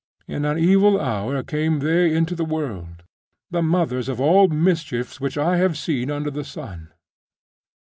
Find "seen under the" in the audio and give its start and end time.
5.77-6.43